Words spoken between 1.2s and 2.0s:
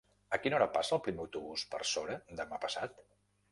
autobús per